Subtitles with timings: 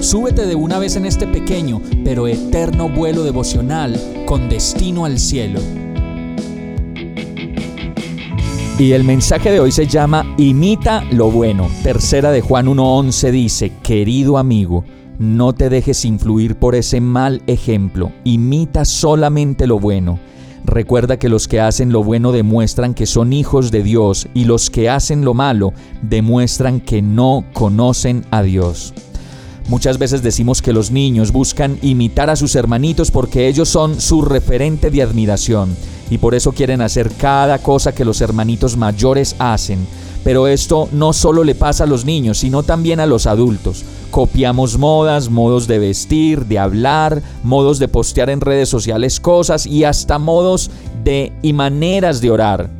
[0.00, 5.60] súbete de una vez en este pequeño pero eterno vuelo devocional con destino al cielo.
[8.78, 11.68] Y el mensaje de hoy se llama Imita lo bueno.
[11.82, 14.84] Tercera de Juan 1.11 dice, querido amigo,
[15.18, 20.18] no te dejes influir por ese mal ejemplo, imita solamente lo bueno.
[20.64, 24.70] Recuerda que los que hacen lo bueno demuestran que son hijos de Dios y los
[24.70, 28.94] que hacen lo malo demuestran que no conocen a Dios.
[29.70, 34.20] Muchas veces decimos que los niños buscan imitar a sus hermanitos porque ellos son su
[34.20, 35.76] referente de admiración
[36.10, 39.86] y por eso quieren hacer cada cosa que los hermanitos mayores hacen.
[40.24, 43.84] Pero esto no solo le pasa a los niños, sino también a los adultos.
[44.10, 49.84] Copiamos modas, modos de vestir, de hablar, modos de postear en redes sociales cosas y
[49.84, 50.72] hasta modos
[51.04, 52.70] de y maneras de orar.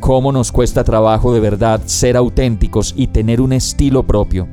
[0.00, 4.48] ¿Cómo nos cuesta trabajo de verdad ser auténticos y tener un estilo propio?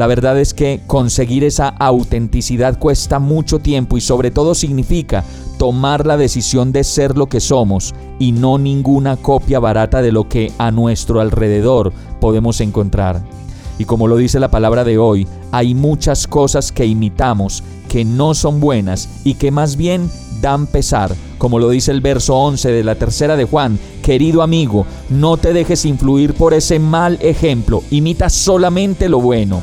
[0.00, 5.24] La verdad es que conseguir esa autenticidad cuesta mucho tiempo y sobre todo significa
[5.58, 10.26] tomar la decisión de ser lo que somos y no ninguna copia barata de lo
[10.26, 13.22] que a nuestro alrededor podemos encontrar.
[13.76, 18.32] Y como lo dice la palabra de hoy, hay muchas cosas que imitamos que no
[18.32, 20.08] son buenas y que más bien
[20.40, 24.86] dan pesar, como lo dice el verso 11 de la tercera de Juan, querido amigo,
[25.10, 29.60] no te dejes influir por ese mal ejemplo, imita solamente lo bueno.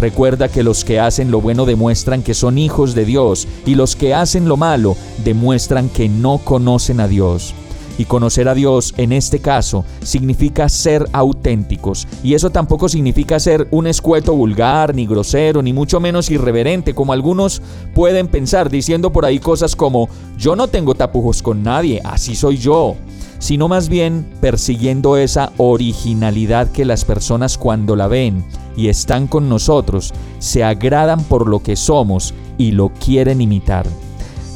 [0.00, 3.96] Recuerda que los que hacen lo bueno demuestran que son hijos de Dios y los
[3.96, 7.52] que hacen lo malo demuestran que no conocen a Dios.
[7.98, 12.08] Y conocer a Dios en este caso significa ser auténticos.
[12.22, 17.12] Y eso tampoco significa ser un escueto vulgar, ni grosero, ni mucho menos irreverente, como
[17.12, 17.60] algunos
[17.94, 20.08] pueden pensar diciendo por ahí cosas como
[20.38, 22.96] yo no tengo tapujos con nadie, así soy yo
[23.40, 28.44] sino más bien persiguiendo esa originalidad que las personas cuando la ven
[28.76, 33.86] y están con nosotros se agradan por lo que somos y lo quieren imitar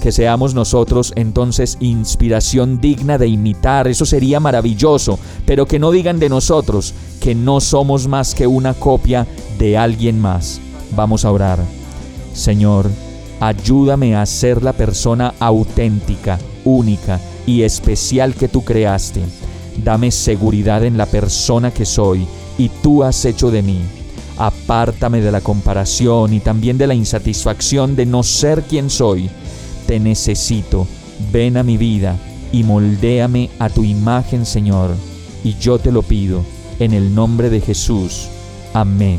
[0.05, 6.19] que seamos nosotros entonces inspiración digna de imitar, eso sería maravilloso, pero que no digan
[6.19, 9.27] de nosotros que no somos más que una copia
[9.59, 10.61] de alguien más.
[10.95, 11.59] Vamos a orar.
[12.35, 12.91] Señor,
[13.41, 19.23] ayúdame a ser la persona auténtica, única y especial que tú creaste.
[19.83, 22.27] Dame seguridad en la persona que soy
[22.59, 23.81] y tú has hecho de mí.
[24.37, 29.31] Apártame de la comparación y también de la insatisfacción de no ser quien soy
[29.87, 30.87] te necesito,
[31.33, 32.17] ven a mi vida
[32.53, 34.91] y moldéame a tu imagen, Señor.
[35.43, 36.43] Y yo te lo pido,
[36.79, 38.29] en el nombre de Jesús.
[38.73, 39.19] Amén.